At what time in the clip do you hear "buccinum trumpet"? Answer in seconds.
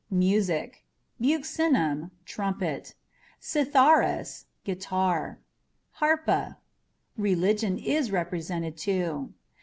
1.21-2.95